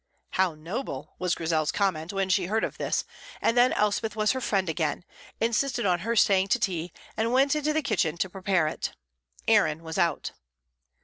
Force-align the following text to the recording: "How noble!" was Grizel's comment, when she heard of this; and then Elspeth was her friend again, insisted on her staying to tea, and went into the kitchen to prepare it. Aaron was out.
"How 0.31 0.55
noble!" 0.55 1.13
was 1.19 1.35
Grizel's 1.35 1.71
comment, 1.71 2.11
when 2.11 2.27
she 2.27 2.47
heard 2.47 2.63
of 2.63 2.79
this; 2.79 3.05
and 3.39 3.55
then 3.55 3.71
Elspeth 3.73 4.15
was 4.15 4.31
her 4.31 4.41
friend 4.41 4.67
again, 4.67 5.05
insisted 5.39 5.85
on 5.85 5.99
her 5.99 6.15
staying 6.15 6.47
to 6.47 6.59
tea, 6.59 6.91
and 7.15 7.31
went 7.31 7.55
into 7.55 7.71
the 7.71 7.83
kitchen 7.83 8.17
to 8.17 8.27
prepare 8.27 8.65
it. 8.65 8.93
Aaron 9.47 9.83
was 9.83 9.99
out. 9.99 10.31